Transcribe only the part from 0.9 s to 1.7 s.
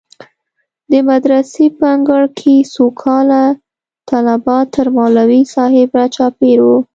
د مدرسې